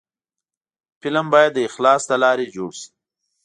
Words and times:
فلم 1.01 1.25
باید 1.33 1.51
د 1.53 1.57
اخلاص 1.69 2.01
له 2.11 2.17
لارې 2.23 2.45
جوړ 2.55 2.71
شي 2.79 2.89